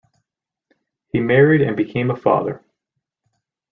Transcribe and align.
He 1.11 1.19
married 1.19 1.61
and 1.61 1.77
became 1.77 2.09
a 2.09 2.15
father. 2.15 2.63